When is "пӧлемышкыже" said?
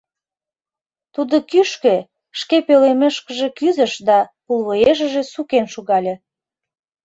2.67-3.47